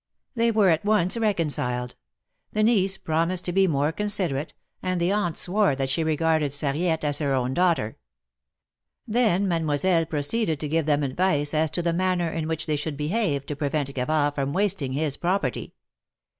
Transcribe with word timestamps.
They 0.33 0.49
were 0.49 0.69
at 0.69 0.83
once 0.83 1.15
reconciled— 1.15 1.95
the 2.53 2.63
niece 2.63 2.97
promised 2.97 3.45
to 3.45 3.51
be 3.51 3.67
more 3.67 3.91
considerate, 3.91 4.55
and 4.81 4.99
the 4.99 5.11
aunt 5.11 5.37
swore 5.37 5.75
that 5.75 5.89
she 5.89 6.03
regarded 6.03 6.53
Sarriette 6.53 7.03
as 7.05 7.19
her 7.19 7.35
own 7.35 7.53
daughter. 7.53 7.97
Then 9.07 9.47
Mademoiselle 9.47 10.07
pro 10.07 10.21
ceeded 10.21 10.57
to 10.57 10.67
give 10.67 10.87
them 10.87 11.03
advice 11.03 11.53
as 11.53 11.69
to 11.69 11.83
the 11.83 11.93
manner 11.93 12.31
in 12.31 12.47
which 12.47 12.65
they 12.65 12.77
should 12.77 12.97
behave 12.97 13.45
to 13.45 13.55
prevent 13.55 13.93
Gavard 13.93 14.33
from 14.33 14.53
wasting 14.53 14.93
his 14.93 15.17
prop 15.17 15.43
erty. 15.43 15.73